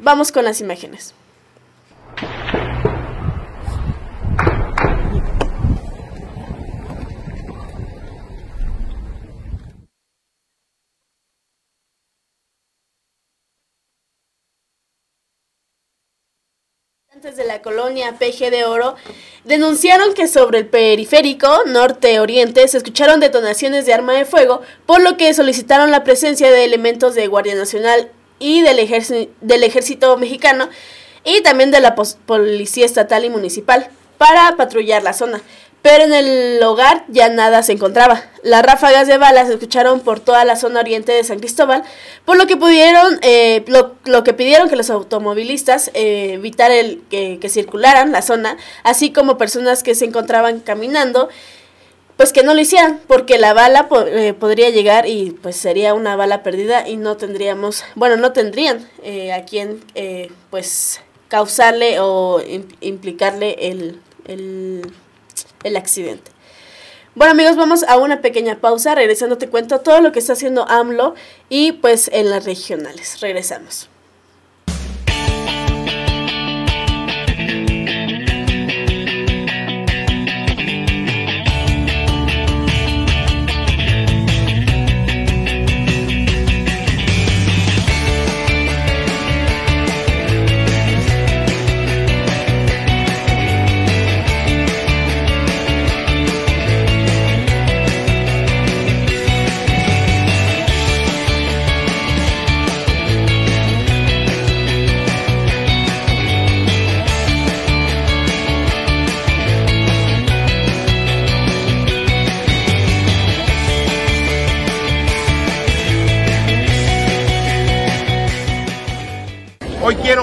Vamos 0.00 0.32
con 0.32 0.44
las 0.44 0.60
imágenes. 0.60 1.14
De 17.36 17.44
la 17.44 17.62
colonia 17.62 18.16
PG 18.18 18.50
de 18.50 18.64
Oro 18.64 18.96
denunciaron 19.44 20.12
que 20.14 20.28
sobre 20.28 20.58
el 20.58 20.66
periférico 20.66 21.48
norte-oriente 21.66 22.66
se 22.68 22.76
escucharon 22.76 23.20
detonaciones 23.20 23.86
de 23.86 23.94
arma 23.94 24.12
de 24.12 24.24
fuego, 24.24 24.60
por 24.86 25.00
lo 25.00 25.16
que 25.16 25.32
solicitaron 25.32 25.90
la 25.90 26.04
presencia 26.04 26.50
de 26.50 26.64
elementos 26.64 27.14
de 27.14 27.26
Guardia 27.26 27.54
Nacional 27.54 28.10
y 28.38 28.62
del, 28.62 28.76
del 29.40 29.64
Ejército 29.64 30.16
Mexicano 30.16 30.68
y 31.24 31.40
también 31.42 31.70
de 31.70 31.80
la 31.80 31.94
Policía 31.94 32.86
Estatal 32.86 33.24
y 33.24 33.30
Municipal 33.30 33.88
para 34.18 34.56
patrullar 34.56 35.02
la 35.02 35.12
zona 35.12 35.40
pero 35.82 36.04
en 36.04 36.14
el 36.14 36.62
hogar 36.62 37.04
ya 37.08 37.28
nada 37.28 37.62
se 37.64 37.72
encontraba. 37.72 38.22
Las 38.44 38.62
ráfagas 38.64 39.08
de 39.08 39.18
balas 39.18 39.48
se 39.48 39.54
escucharon 39.54 40.00
por 40.00 40.20
toda 40.20 40.44
la 40.44 40.54
zona 40.54 40.80
oriente 40.80 41.10
de 41.10 41.24
San 41.24 41.40
Cristóbal, 41.40 41.82
por 42.24 42.36
lo 42.36 42.46
que 42.46 42.56
pudieron, 42.56 43.18
eh, 43.22 43.64
lo, 43.66 44.24
que 44.24 44.32
pidieron 44.32 44.68
que 44.68 44.76
los 44.76 44.90
automovilistas 44.90 45.90
eh, 45.94 46.34
evitar 46.34 46.70
el 46.70 47.02
que, 47.10 47.38
circularan 47.48 48.12
la 48.12 48.22
zona, 48.22 48.56
así 48.84 49.12
como 49.12 49.36
personas 49.36 49.82
que 49.82 49.96
se 49.96 50.04
encontraban 50.04 50.60
caminando, 50.60 51.28
pues 52.16 52.32
que 52.32 52.44
no 52.44 52.54
lo 52.54 52.60
hicieran, 52.60 53.00
porque 53.08 53.38
la 53.38 53.52
bala 53.52 53.88
eh, 54.06 54.34
podría 54.34 54.70
llegar 54.70 55.08
y 55.08 55.32
pues 55.42 55.56
sería 55.56 55.94
una 55.94 56.14
bala 56.14 56.44
perdida 56.44 56.88
y 56.88 56.96
no 56.96 57.16
tendríamos, 57.16 57.82
bueno, 57.96 58.16
no 58.16 58.32
tendrían 58.32 58.88
a 59.34 59.44
quien 59.44 59.80
pues 60.50 61.00
causarle 61.26 61.98
o 61.98 62.40
implicarle 62.80 63.56
el, 63.58 64.00
el 64.28 64.82
el 65.64 65.76
accidente. 65.76 66.30
Bueno 67.14 67.32
amigos, 67.32 67.56
vamos 67.56 67.82
a 67.82 67.98
una 67.98 68.22
pequeña 68.22 68.60
pausa. 68.60 68.94
Regresando 68.94 69.36
te 69.36 69.48
cuento 69.48 69.80
todo 69.80 70.00
lo 70.00 70.12
que 70.12 70.18
está 70.18 70.32
haciendo 70.32 70.66
AMLO 70.68 71.14
y 71.48 71.72
pues 71.72 72.08
en 72.12 72.30
las 72.30 72.44
regionales. 72.44 73.20
Regresamos. 73.20 73.90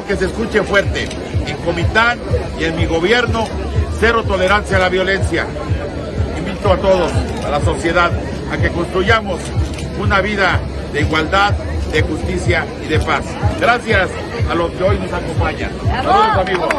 Que 0.09 0.15
se 0.15 0.25
escuche 0.25 0.63
fuerte. 0.63 1.07
En 1.45 1.57
Comitán 1.57 2.17
y 2.59 2.63
en 2.63 2.75
mi 2.75 2.87
gobierno, 2.87 3.47
cero 3.99 4.23
tolerancia 4.27 4.77
a 4.77 4.79
la 4.79 4.89
violencia. 4.89 5.45
Invito 6.35 6.73
a 6.73 6.77
todos, 6.77 7.11
a 7.45 7.49
la 7.49 7.61
sociedad, 7.61 8.11
a 8.51 8.57
que 8.57 8.69
construyamos 8.69 9.39
una 9.99 10.19
vida 10.21 10.59
de 10.93 11.01
igualdad, 11.01 11.53
de 11.91 12.01
justicia 12.01 12.65
y 12.83 12.87
de 12.87 12.99
paz. 12.99 13.23
Gracias 13.59 14.09
a 14.49 14.55
los 14.55 14.71
que 14.71 14.83
hoy 14.83 14.97
nos 14.97 15.13
acompañan. 15.13 15.71
Saludos 15.85 16.37
amigos. 16.39 16.73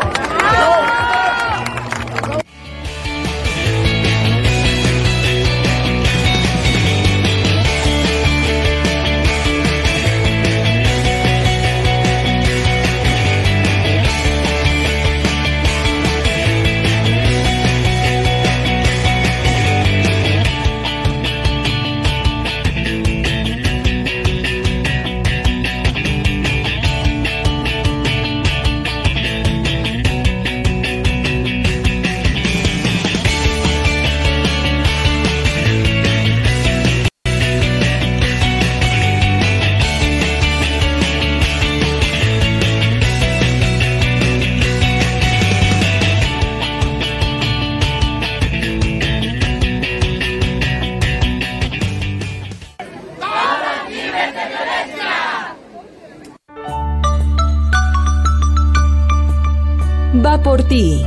Va 60.15 60.43
por 60.43 60.65
ti. 60.65 61.07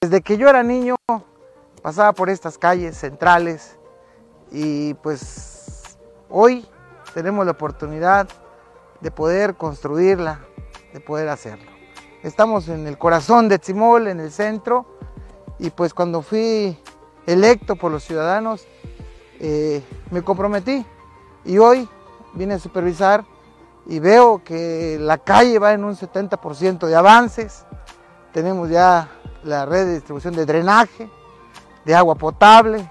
Desde 0.00 0.22
que 0.22 0.36
yo 0.38 0.48
era 0.48 0.62
niño 0.62 0.94
pasaba 1.82 2.12
por 2.12 2.30
estas 2.30 2.56
calles 2.56 2.96
centrales 2.96 3.76
y 4.52 4.94
pues 4.94 5.98
hoy 6.28 6.64
tenemos 7.12 7.44
la 7.44 7.52
oportunidad 7.52 8.28
de 9.00 9.10
poder 9.10 9.56
construirla, 9.56 10.40
de 10.92 11.00
poder 11.00 11.28
hacerlo. 11.28 11.70
Estamos 12.22 12.68
en 12.68 12.86
el 12.86 12.96
corazón 12.96 13.48
de 13.48 13.58
Tzimol, 13.58 14.06
en 14.06 14.20
el 14.20 14.30
centro, 14.30 14.86
y 15.58 15.70
pues 15.70 15.94
cuando 15.94 16.22
fui 16.22 16.78
electo 17.26 17.76
por 17.76 17.90
los 17.90 18.04
ciudadanos, 18.04 18.66
eh, 19.40 19.82
me 20.10 20.22
comprometí 20.22 20.84
y 21.44 21.58
hoy 21.58 21.88
vine 22.34 22.54
a 22.54 22.58
supervisar 22.58 23.24
y 23.86 23.98
veo 23.98 24.42
que 24.44 24.98
la 25.00 25.18
calle 25.18 25.58
va 25.58 25.72
en 25.72 25.84
un 25.84 25.96
70% 25.96 26.86
de 26.86 26.96
avances. 26.96 27.64
Tenemos 28.32 28.68
ya 28.70 29.08
la 29.42 29.66
red 29.66 29.86
de 29.86 29.94
distribución 29.94 30.34
de 30.34 30.46
drenaje, 30.46 31.10
de 31.84 31.94
agua 31.94 32.14
potable. 32.14 32.88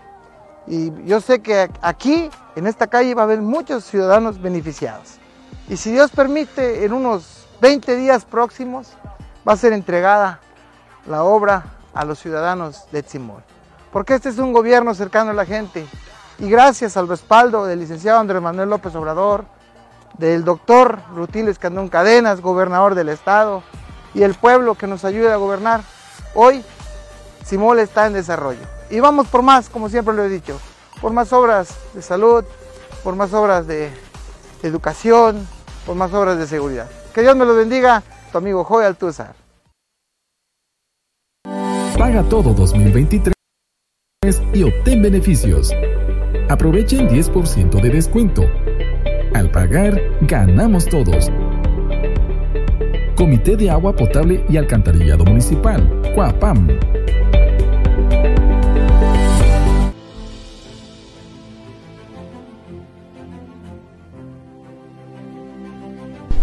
Y 0.67 0.91
yo 1.05 1.21
sé 1.21 1.41
que 1.41 1.69
aquí, 1.81 2.29
en 2.55 2.67
esta 2.67 2.87
calle, 2.87 3.15
va 3.15 3.21
a 3.21 3.25
haber 3.25 3.41
muchos 3.41 3.85
ciudadanos 3.85 4.41
beneficiados. 4.41 5.17
Y 5.67 5.77
si 5.77 5.91
Dios 5.91 6.11
permite, 6.11 6.83
en 6.85 6.93
unos 6.93 7.47
20 7.61 7.95
días 7.95 8.25
próximos 8.25 8.93
va 9.47 9.53
a 9.53 9.57
ser 9.57 9.73
entregada 9.73 10.39
la 11.05 11.23
obra 11.23 11.63
a 11.93 12.05
los 12.05 12.19
ciudadanos 12.19 12.85
de 12.91 13.03
Tzimol. 13.03 13.43
Porque 13.91 14.15
este 14.15 14.29
es 14.29 14.37
un 14.37 14.53
gobierno 14.53 14.93
cercano 14.93 15.31
a 15.31 15.33
la 15.33 15.45
gente. 15.45 15.85
Y 16.39 16.49
gracias 16.49 16.95
al 16.97 17.07
respaldo 17.07 17.65
del 17.65 17.79
licenciado 17.79 18.19
Andrés 18.19 18.41
Manuel 18.41 18.69
López 18.69 18.95
Obrador, 18.95 19.45
del 20.17 20.43
doctor 20.43 20.99
Rutilio 21.13 21.51
Escandón 21.51 21.89
Cadenas, 21.89 22.41
gobernador 22.41 22.95
del 22.95 23.09
estado, 23.09 23.63
y 24.13 24.23
el 24.23 24.33
pueblo 24.33 24.75
que 24.75 24.87
nos 24.87 25.05
ayuda 25.05 25.33
a 25.33 25.37
gobernar, 25.37 25.81
hoy 26.33 26.63
Simol 27.45 27.79
está 27.79 28.07
en 28.07 28.13
desarrollo. 28.13 28.61
Y 28.89 28.99
vamos 28.99 29.27
por 29.27 29.41
más, 29.41 29.69
como 29.69 29.89
siempre 29.89 30.13
lo 30.13 30.23
he 30.23 30.29
dicho, 30.29 30.59
por 31.01 31.13
más 31.13 31.31
obras 31.33 31.75
de 31.93 32.01
salud, 32.01 32.43
por 33.03 33.15
más 33.15 33.33
obras 33.33 33.67
de 33.67 33.91
educación, 34.63 35.47
por 35.85 35.95
más 35.95 36.13
obras 36.13 36.37
de 36.37 36.47
seguridad. 36.47 36.89
Que 37.13 37.21
Dios 37.21 37.35
me 37.35 37.45
lo 37.45 37.55
bendiga, 37.55 38.03
tu 38.31 38.37
amigo 38.37 38.63
Joy 38.63 38.85
Altúzar. 38.85 39.35
Paga 41.97 42.23
todo 42.23 42.53
2023 42.53 43.33
y 44.53 44.63
obtén 44.63 45.01
beneficios. 45.01 45.71
Aprovechen 46.49 47.09
10% 47.09 47.81
de 47.81 47.89
descuento. 47.89 48.43
Al 49.33 49.51
pagar, 49.51 50.01
ganamos 50.21 50.85
todos. 50.85 51.29
Comité 53.15 53.55
de 53.55 53.69
Agua 53.69 53.95
Potable 53.95 54.43
y 54.49 54.57
Alcantarillado 54.57 55.23
Municipal, 55.25 56.01
CUAPAM. 56.15 56.67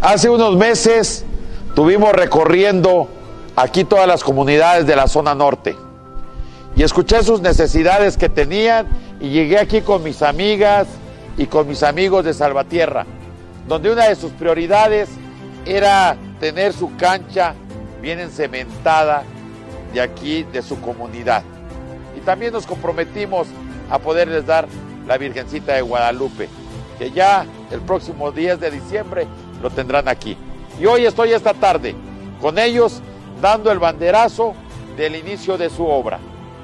Hace 0.00 0.30
unos 0.30 0.56
meses 0.56 1.24
tuvimos 1.74 2.12
recorriendo 2.12 3.08
aquí 3.56 3.84
todas 3.84 4.06
las 4.06 4.22
comunidades 4.22 4.86
de 4.86 4.94
la 4.94 5.08
zona 5.08 5.34
norte 5.34 5.76
y 6.76 6.82
escuché 6.82 7.22
sus 7.24 7.40
necesidades 7.40 8.16
que 8.16 8.28
tenían 8.28 8.86
y 9.20 9.30
llegué 9.30 9.58
aquí 9.58 9.80
con 9.80 10.04
mis 10.04 10.22
amigas 10.22 10.86
y 11.36 11.46
con 11.46 11.68
mis 11.68 11.82
amigos 11.82 12.24
de 12.24 12.34
Salvatierra, 12.34 13.06
donde 13.68 13.92
una 13.92 14.08
de 14.08 14.16
sus 14.16 14.32
prioridades 14.32 15.08
era 15.64 16.16
tener 16.40 16.72
su 16.72 16.94
cancha 16.96 17.54
bien 18.00 18.20
encementada 18.20 19.22
de 19.92 20.00
aquí, 20.00 20.44
de 20.44 20.62
su 20.62 20.80
comunidad. 20.80 21.42
Y 22.16 22.20
también 22.20 22.52
nos 22.52 22.66
comprometimos 22.66 23.48
a 23.90 23.98
poderles 23.98 24.46
dar 24.46 24.66
la 25.06 25.18
Virgencita 25.18 25.74
de 25.74 25.82
Guadalupe, 25.82 26.48
que 26.98 27.10
ya 27.10 27.44
el 27.70 27.80
próximo 27.80 28.32
10 28.32 28.60
de 28.60 28.70
diciembre 28.70 29.26
lo 29.62 29.70
tendrán 29.70 30.08
aquí. 30.08 30.36
Y 30.80 30.86
hoy 30.86 31.06
estoy 31.06 31.32
esta 31.32 31.54
tarde 31.54 31.94
con 32.40 32.58
ellos 32.58 33.00
dando 33.40 33.70
el 33.70 33.78
banderazo 33.78 34.54
del 34.96 35.16
inicio 35.16 35.58
de 35.58 35.70
su 35.70 35.86
obra. 35.86 36.18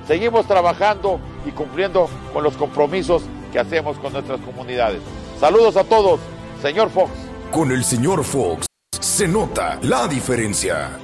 Seguimos 0.06 0.46
trabajando 0.46 1.20
y 1.46 1.50
cumpliendo 1.50 2.08
con 2.32 2.42
los 2.42 2.56
compromisos 2.56 3.22
que 3.52 3.60
hacemos 3.60 3.98
con 3.98 4.12
nuestras 4.12 4.40
comunidades. 4.40 5.00
Saludos 5.38 5.76
a 5.76 5.84
todos, 5.84 6.20
señor 6.60 6.90
Fox. 6.90 7.10
Con 7.52 7.70
el 7.70 7.84
señor 7.84 8.24
Fox 8.24 8.66
se 8.98 9.28
nota 9.28 9.78
la 9.82 10.08
diferencia. 10.08 10.98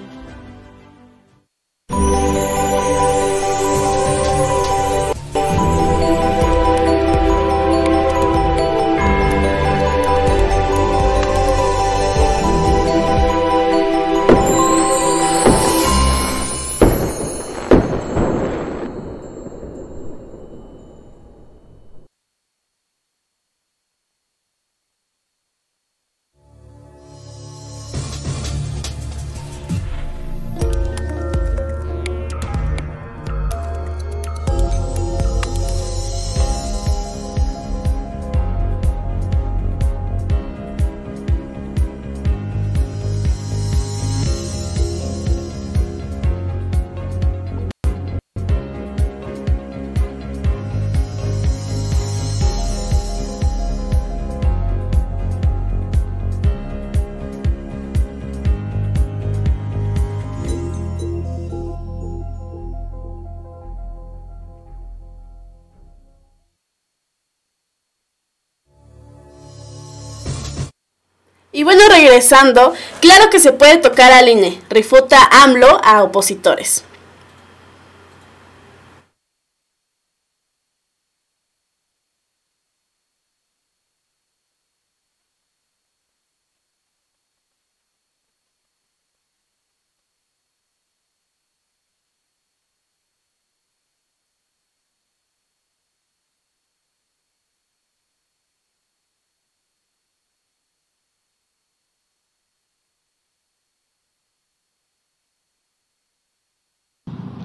Y 71.59 71.64
bueno, 71.64 71.83
regresando, 71.88 72.73
claro 73.01 73.31
que 73.31 73.40
se 73.40 73.51
puede 73.51 73.79
tocar 73.79 74.12
al 74.12 74.29
INE, 74.29 74.61
refuta 74.71 75.18
AMLO 75.42 75.81
a 75.83 76.05
opositores. 76.05 76.85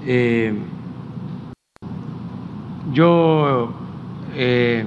Eh, 0.06 0.54
yo 2.92 3.74
eh, 4.34 4.86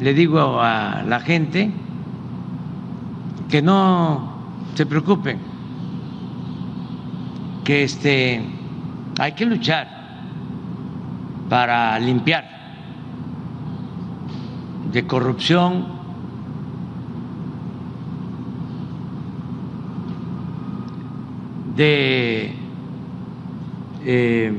le 0.00 0.14
digo 0.14 0.60
a 0.60 1.02
la 1.06 1.20
gente 1.20 1.70
que 3.48 3.62
no 3.62 4.34
se 4.74 4.84
preocupen, 4.84 5.38
que 7.64 7.84
este 7.84 8.42
hay 9.18 9.32
que 9.32 9.46
luchar 9.46 9.88
para 11.48 11.98
limpiar 11.98 12.44
de 14.92 15.06
corrupción 15.06 15.86
de 21.76 22.59
eh, 24.04 24.52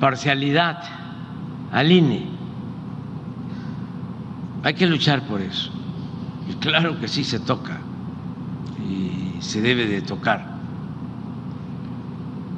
parcialidad 0.00 0.82
al 1.70 1.92
INE. 1.92 2.26
Hay 4.64 4.74
que 4.74 4.86
luchar 4.86 5.22
por 5.22 5.40
eso. 5.40 5.70
Y 6.48 6.54
claro 6.54 6.98
que 6.98 7.08
sí 7.08 7.24
se 7.24 7.38
toca 7.40 7.78
y 8.88 9.40
se 9.40 9.60
debe 9.60 9.86
de 9.86 10.02
tocar. 10.02 10.56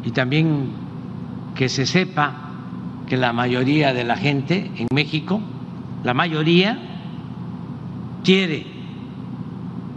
Y 0.05 0.11
también 0.11 0.71
que 1.55 1.69
se 1.69 1.87
sepa 1.87 2.33
que 3.07 3.17
la 3.17 3.33
mayoría 3.33 3.93
de 3.93 4.05
la 4.05 4.17
gente 4.17 4.71
en 4.77 4.89
México, 4.93 5.41
la 6.03 6.15
mayoría, 6.15 6.79
quiere 8.23 8.67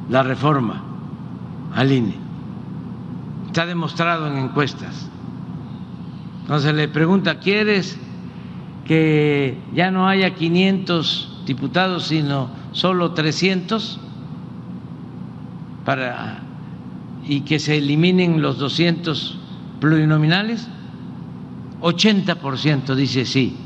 la 0.10 0.24
reforma 0.24 0.84
al 1.74 1.92
INE. 1.92 2.27
Está 3.58 3.66
demostrado 3.66 4.28
en 4.28 4.38
encuestas. 4.38 5.10
Entonces 6.42 6.76
le 6.76 6.88
pregunta, 6.90 7.40
¿quieres 7.40 7.98
que 8.86 9.58
ya 9.74 9.90
no 9.90 10.08
haya 10.08 10.36
500 10.36 11.42
diputados, 11.48 12.04
sino 12.04 12.52
solo 12.72 13.14
300? 13.14 14.00
Para, 15.86 16.44
y 17.28 17.42
que 17.42 17.58
se 17.58 17.80
eliminen 17.80 18.44
los 18.44 18.60
200 18.60 19.40
plurinominales. 19.80 20.68
80% 21.82 22.94
dice 22.94 23.26
sí. 23.26 23.58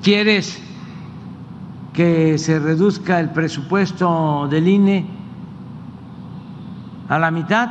¿Quieres 0.00 0.62
que 1.92 2.38
se 2.38 2.60
reduzca 2.60 3.18
el 3.18 3.30
presupuesto 3.30 4.46
del 4.48 4.68
INE 4.68 5.17
a 7.08 7.18
la 7.18 7.30
mitad? 7.30 7.68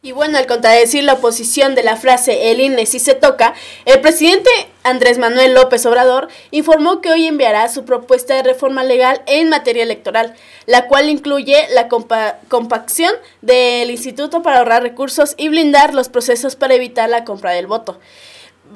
Y 0.00 0.12
bueno, 0.12 0.38
al 0.38 0.46
contradecir 0.46 1.02
la 1.02 1.14
oposición 1.14 1.74
de 1.74 1.82
la 1.82 1.96
frase 1.96 2.52
el 2.52 2.60
INE 2.60 2.86
si 2.86 3.00
se 3.00 3.14
toca, 3.14 3.54
el 3.84 4.00
presidente 4.00 4.48
Andrés 4.84 5.18
Manuel 5.18 5.54
López 5.54 5.84
Obrador 5.86 6.28
informó 6.52 7.00
que 7.00 7.10
hoy 7.10 7.26
enviará 7.26 7.68
su 7.68 7.84
propuesta 7.84 8.34
de 8.34 8.44
reforma 8.44 8.84
legal 8.84 9.20
en 9.26 9.48
materia 9.48 9.82
electoral, 9.82 10.34
la 10.66 10.86
cual 10.86 11.08
incluye 11.08 11.66
la 11.74 11.88
compacción 11.88 13.12
del 13.42 13.90
Instituto 13.90 14.40
para 14.40 14.58
ahorrar 14.58 14.84
recursos 14.84 15.34
y 15.36 15.48
blindar 15.48 15.94
los 15.94 16.08
procesos 16.08 16.54
para 16.54 16.74
evitar 16.74 17.08
la 17.10 17.24
compra 17.24 17.50
del 17.50 17.66
voto. 17.66 17.98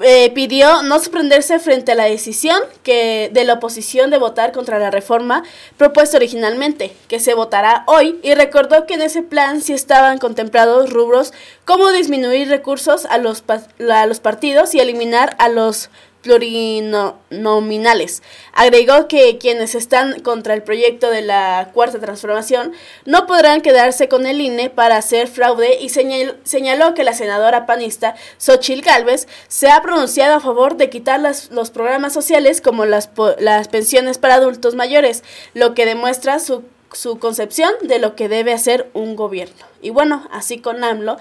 Eh, 0.01 0.31
pidió 0.31 0.81
no 0.81 0.97
sorprenderse 0.99 1.59
frente 1.59 1.91
a 1.91 1.95
la 1.95 2.05
decisión 2.05 2.59
que 2.81 3.29
de 3.31 3.43
la 3.43 3.53
oposición 3.53 4.09
de 4.09 4.17
votar 4.17 4.51
contra 4.51 4.79
la 4.79 4.89
reforma 4.89 5.43
propuesta 5.77 6.17
originalmente, 6.17 6.95
que 7.07 7.19
se 7.19 7.35
votará 7.35 7.83
hoy, 7.85 8.19
y 8.23 8.33
recordó 8.33 8.87
que 8.87 8.95
en 8.95 9.03
ese 9.03 9.21
plan 9.21 9.61
sí 9.61 9.71
estaban 9.71 10.17
contemplados 10.17 10.89
rubros 10.89 11.31
como 11.63 11.91
disminuir 11.91 12.49
recursos 12.49 13.05
a 13.05 13.19
los, 13.19 13.43
a 13.47 14.05
los 14.07 14.19
partidos 14.19 14.73
y 14.73 14.79
eliminar 14.79 15.35
a 15.37 15.47
los 15.47 15.91
plurinominales. 16.23 18.23
Agregó 18.53 19.07
que 19.07 19.37
quienes 19.37 19.75
están 19.75 20.21
contra 20.21 20.55
el 20.55 20.63
proyecto 20.63 21.11
de 21.11 21.21
la 21.21 21.69
Cuarta 21.73 21.99
Transformación 21.99 22.71
no 23.05 23.27
podrán 23.27 23.61
quedarse 23.61 24.07
con 24.07 24.25
el 24.25 24.41
INE 24.41 24.71
para 24.71 24.97
hacer 24.97 25.27
fraude 25.27 25.77
y 25.79 25.89
señaló 25.89 26.95
que 26.95 27.03
la 27.03 27.13
senadora 27.13 27.67
panista 27.67 28.15
Xochil 28.37 28.81
Gálvez 28.81 29.27
se 29.47 29.69
ha 29.69 29.83
pronunciado 29.83 30.33
a 30.35 30.39
favor 30.39 30.77
de 30.77 30.89
quitar 30.89 31.19
los 31.19 31.71
programas 31.71 32.13
sociales 32.13 32.61
como 32.61 32.85
las, 32.85 33.11
las 33.37 33.67
pensiones 33.67 34.17
para 34.17 34.35
adultos 34.35 34.73
mayores, 34.73 35.23
lo 35.53 35.75
que 35.75 35.85
demuestra 35.85 36.39
su 36.39 36.63
su 36.93 37.19
concepción 37.19 37.71
de 37.81 37.99
lo 37.99 38.15
que 38.15 38.29
debe 38.29 38.53
hacer 38.53 38.89
un 38.93 39.15
gobierno. 39.15 39.65
Y 39.81 39.89
bueno, 39.89 40.27
así 40.31 40.59
con 40.59 40.83
AMLO. 40.83 41.17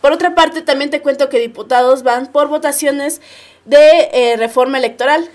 Por 0.00 0.12
otra 0.12 0.34
parte, 0.34 0.62
también 0.62 0.90
te 0.90 1.00
cuento 1.00 1.28
que 1.28 1.38
diputados 1.38 2.02
van 2.02 2.26
por 2.26 2.48
votaciones 2.48 3.20
de 3.64 4.10
eh, 4.12 4.36
reforma 4.36 4.78
electoral 4.78 5.28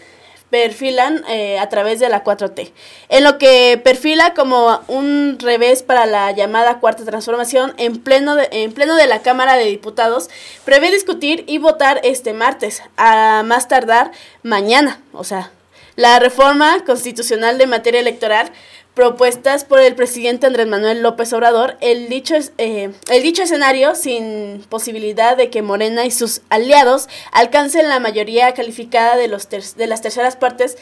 perfilan 0.49 1.23
eh, 1.27 1.59
a 1.59 1.67
través 1.69 1.99
de 1.99 2.09
la 2.09 2.23
4T. 2.23 2.71
En 3.09 3.23
lo 3.23 3.37
que 3.37 3.79
perfila 3.83 4.33
como 4.33 4.81
un 4.87 5.37
revés 5.39 5.83
para 5.83 6.05
la 6.05 6.31
llamada 6.31 6.79
cuarta 6.79 7.03
transformación 7.03 7.73
en 7.77 8.01
pleno 8.01 8.35
de, 8.35 8.47
en 8.51 8.71
pleno 8.71 8.95
de 8.95 9.07
la 9.07 9.21
Cámara 9.21 9.57
de 9.57 9.65
Diputados, 9.65 10.29
prevé 10.63 10.91
discutir 10.91 11.43
y 11.47 11.57
votar 11.57 11.99
este 12.03 12.33
martes, 12.33 12.81
a 12.95 13.43
más 13.45 13.67
tardar 13.67 14.11
mañana, 14.43 15.01
o 15.11 15.23
sea, 15.23 15.51
la 15.97 16.19
reforma 16.19 16.83
constitucional 16.85 17.57
de 17.57 17.67
materia 17.67 17.99
electoral 17.99 18.51
propuestas 18.97 19.63
por 19.63 19.79
el 19.79 19.93
presidente 19.93 20.47
Andrés 20.47 20.65
Manuel 20.65 21.03
López 21.03 21.31
Obrador, 21.31 21.77
el 21.81 22.09
dicho, 22.09 22.33
eh, 22.57 22.89
el 23.11 23.21
dicho 23.21 23.43
escenario 23.43 23.93
sin 23.93 24.65
posibilidad 24.69 25.37
de 25.37 25.51
que 25.51 25.61
Morena 25.61 26.03
y 26.03 26.09
sus 26.09 26.41
aliados 26.49 27.07
alcancen 27.31 27.89
la 27.89 27.99
mayoría 27.99 28.55
calificada 28.55 29.15
de, 29.15 29.27
los 29.27 29.49
de 29.49 29.85
las 29.85 30.01
terceras 30.01 30.35
partes 30.35 30.79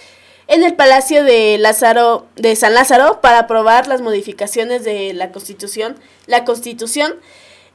en 0.48 0.64
el 0.64 0.76
Palacio 0.76 1.26
de 1.26 1.58
Lázaro 1.58 2.26
de 2.38 2.56
San 2.56 2.74
Lázaro 2.74 3.20
para 3.20 3.40
aprobar 3.40 3.88
las 3.88 4.00
modificaciones 4.00 4.86
de 4.86 5.12
la 5.12 5.34
Constitución, 5.34 5.98
la 6.26 6.46
Constitución 6.46 7.16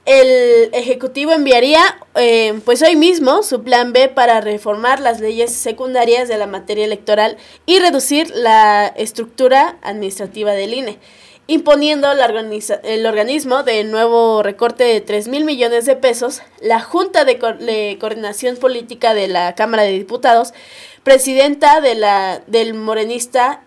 el 0.06 0.70
Ejecutivo 0.72 1.32
enviaría 1.32 1.80
eh, 2.14 2.58
pues 2.64 2.82
hoy 2.82 2.96
mismo 2.96 3.42
su 3.42 3.62
plan 3.62 3.92
B 3.92 4.08
para 4.08 4.40
reformar 4.40 5.00
las 5.00 5.20
leyes 5.20 5.52
secundarias 5.52 6.28
de 6.28 6.38
la 6.38 6.46
materia 6.46 6.84
electoral 6.84 7.36
y 7.66 7.78
reducir 7.78 8.30
la 8.34 8.86
estructura 8.86 9.78
administrativa 9.82 10.52
del 10.52 10.74
INE, 10.74 10.98
imponiendo 11.46 12.08
el 12.12 13.06
organismo 13.06 13.62
de 13.62 13.84
nuevo 13.84 14.42
recorte 14.42 14.84
de 14.84 15.00
3 15.00 15.28
mil 15.28 15.44
millones 15.44 15.84
de 15.84 15.96
pesos. 15.96 16.42
La 16.60 16.80
Junta 16.80 17.24
de, 17.24 17.34
de, 17.34 17.98
Coordinación 18.00 18.56
Política 18.56 19.12
de 19.12 19.28
la 19.28 19.54
Cámara 19.54 19.82
de 19.82 19.92
Diputados, 19.92 20.54
presidenta 21.02 21.80
de 21.80 21.94
la, 21.94 22.40
del 22.46 22.74
morenista 22.74 23.64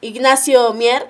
Ignacio 0.00 0.72
Mier, 0.74 1.06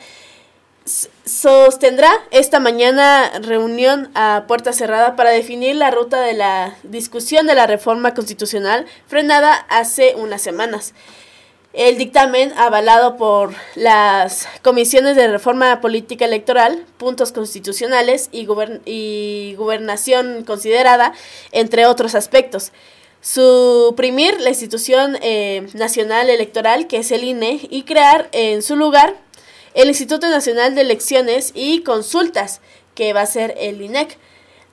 sostendrá 0.85 2.11
esta 2.31 2.61
mañana 2.61 3.31
reunión 3.41 4.11
a 4.15 4.45
puerta 4.49 4.73
cerrada 4.73 5.17
para 5.17 5.31
definir 5.31 5.77
la 5.77 5.91
ruta 5.91 6.21
de 6.21 6.35
la 6.35 6.77
discusión 6.83 7.47
de 7.47 7.55
la 7.55 7.67
reforma 7.67 8.15
constitucional 8.15 8.87
frenada 9.07 9.55
hace 9.69 10.15
unas 10.17 10.43
semanas. 10.43 10.95
El 11.73 11.97
dictamen, 11.97 12.53
avalado 12.59 13.17
por 13.17 13.55
las 13.77 14.47
comisiones 14.61 15.17
de 15.17 15.29
reforma 15.29 15.81
política 15.81 16.27
electoral, 16.27 16.85
puntos 16.99 17.33
constitucionales 17.33 18.29
y, 18.31 18.47
y 18.85 19.55
gobernación 19.57 20.45
considerada, 20.45 21.15
entre 21.51 21.87
otros 21.87 22.15
aspectos 22.15 22.73
suprimir 23.23 24.41
la 24.41 24.51
institución 24.51 25.17
eh, 25.23 25.69
nacional 25.75 26.29
electoral, 26.29 26.89
que 26.89 26.99
es 26.99 27.13
el 27.13 27.23
INE, 27.23 27.61
y 27.71 27.85
crear 27.85 28.29
en 28.33 28.63
su 28.63 28.75
lugar 28.75 29.15
el 29.75 29.89
Instituto 29.89 30.29
Nacional 30.29 30.75
de 30.75 30.83
Elecciones 30.83 31.53
y 31.55 31.83
Consultas, 31.83 32.61
que 32.95 33.13
va 33.13 33.23
a 33.23 33.27
ser 33.27 33.55
el 33.59 33.81
INEC. 33.81 34.19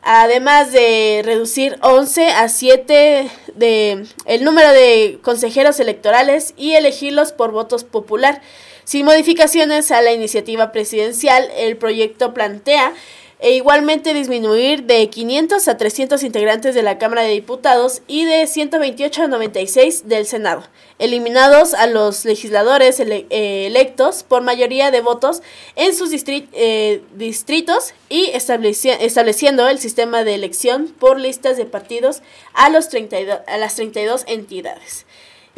Además 0.01 0.71
de 0.71 1.21
reducir 1.25 1.77
11 1.81 2.29
a 2.31 2.47
7 2.47 3.29
de 3.55 4.05
el 4.25 4.43
número 4.45 4.71
de 4.71 5.19
consejeros 5.21 5.79
electorales 5.81 6.53
y 6.55 6.73
elegirlos 6.73 7.33
por 7.33 7.51
votos 7.51 7.83
popular. 7.83 8.41
Sin 8.85 9.05
modificaciones 9.05 9.91
a 9.91 10.01
la 10.01 10.13
iniciativa 10.13 10.71
presidencial, 10.71 11.49
el 11.57 11.75
proyecto 11.75 12.33
plantea 12.33 12.93
e 13.39 13.53
igualmente 13.53 14.13
disminuir 14.13 14.83
de 14.83 15.09
500 15.09 15.67
a 15.67 15.77
300 15.77 16.23
integrantes 16.23 16.75
de 16.75 16.83
la 16.83 16.97
Cámara 16.97 17.21
de 17.21 17.29
Diputados 17.29 18.01
y 18.05 18.25
de 18.25 18.45
128 18.45 19.23
a 19.23 19.27
96 19.27 20.09
del 20.09 20.25
Senado, 20.25 20.63
eliminados 20.99 21.73
a 21.73 21.87
los 21.87 22.25
legisladores 22.25 22.99
eh, 22.99 23.25
electos 23.65 24.23
por 24.23 24.41
mayoría 24.41 24.91
de 24.91 24.99
votos 24.99 25.41
en 25.77 25.95
sus 25.95 26.11
eh, 26.13 27.01
distritos 27.15 27.93
y 28.09 28.25
estableciendo 28.33 29.69
el 29.69 29.79
sistema 29.79 30.25
de 30.25 30.35
elección 30.35 30.93
por 30.99 31.17
listas 31.17 31.55
de 31.55 31.65
partidos 31.65 32.21
a, 32.53 32.69
los 32.69 32.89
32, 32.89 33.39
a 33.47 33.57
las 33.57 33.75
32 33.75 34.25
entidades. 34.27 35.05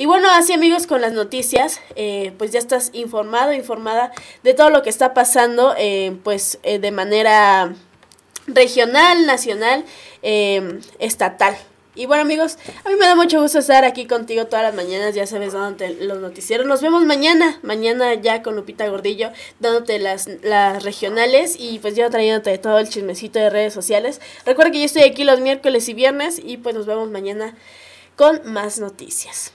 Y 0.02 0.08
bueno, 0.08 0.32
así 0.32 0.52
amigos 0.52 0.88
con 0.88 1.00
las 1.00 1.14
noticias, 1.14 1.80
eh, 1.96 2.34
pues 2.40 2.50
ya 2.50 2.58
estás 2.58 2.90
informado, 2.92 3.54
informada 3.54 4.12
de 4.42 4.56
todo 4.56 4.72
lo 4.72 4.82
que 4.82 4.90
está 4.90 5.14
pasando, 5.14 5.76
eh, 5.78 6.18
pues 6.24 6.58
eh, 6.64 6.80
de 6.80 6.90
manera 6.90 7.76
regional, 8.48 9.28
nacional, 9.28 9.86
estatal. 10.24 11.56
Y 11.94 12.08
bueno 12.08 12.24
amigos, 12.24 12.58
a 12.84 12.90
mí 12.90 12.96
me 12.96 13.06
da 13.06 13.14
mucho 13.14 13.44
gusto 13.44 13.60
estar 13.60 13.86
aquí 13.86 14.08
contigo 14.08 14.48
todas 14.48 14.64
las 14.64 14.74
mañanas, 14.74 15.14
ya 15.14 15.28
sabes, 15.28 15.54
dándote 15.54 15.94
los 15.94 16.18
noticieros. 16.18 16.66
Nos 16.66 16.82
vemos 16.82 17.06
mañana, 17.06 17.60
mañana 17.62 18.16
ya 18.16 18.42
con 18.42 18.56
Lupita 18.56 18.88
Gordillo, 18.88 19.30
dándote 19.60 20.00
las, 20.00 20.28
las 20.42 20.82
regionales 20.82 21.56
y 21.60 21.78
pues 21.78 21.96
yo 21.96 22.10
trayéndote 22.10 22.58
todo 22.58 22.80
el 22.80 22.90
chismecito 22.90 23.38
de 23.38 23.52
redes 23.52 23.76
sociales. 23.76 24.20
Recuerda 24.48 24.72
que 24.72 24.80
yo 24.80 24.86
estoy 24.86 25.04
aquí 25.04 25.26
los 25.26 25.42
miércoles 25.42 25.88
y 25.90 25.94
viernes 25.94 26.42
y 26.44 26.58
pues 26.58 26.74
nos 26.74 26.88
vemos 26.88 27.12
mañana 27.12 27.56
con 28.16 28.42
más 28.52 28.80
noticias. 28.80 29.54